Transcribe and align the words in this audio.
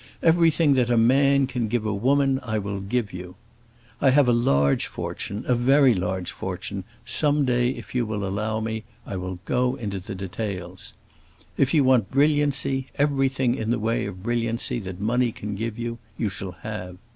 Everything 0.23 0.73
that 0.73 0.89
a 0.89 0.97
man 0.97 1.45
can 1.45 1.67
give 1.67 1.85
a 1.85 1.93
woman 1.93 2.39
I 2.41 2.57
will 2.57 2.79
give 2.81 3.13
you. 3.13 3.35
I 4.01 4.09
have 4.09 4.27
a 4.27 4.33
large 4.33 4.87
fortune, 4.87 5.43
a 5.47 5.53
very 5.53 5.93
large 5.93 6.31
fortune; 6.31 6.85
some 7.05 7.45
day, 7.45 7.69
if 7.69 7.93
you 7.93 8.07
will 8.07 8.25
allow 8.27 8.59
me, 8.61 8.83
I 9.05 9.15
will 9.17 9.37
go 9.45 9.75
into 9.75 9.99
details. 9.99 10.93
If 11.55 11.71
you 11.75 11.83
want 11.83 12.09
brilliancy, 12.09 12.87
everything 12.95 13.53
in 13.53 13.69
the 13.69 13.77
way 13.77 14.07
of 14.07 14.23
brilliancy 14.23 14.79
that 14.79 14.99
money 14.99 15.31
can 15.31 15.53
give 15.53 15.77
you, 15.77 15.99
you 16.17 16.29
shall 16.29 16.53
have. 16.63 16.97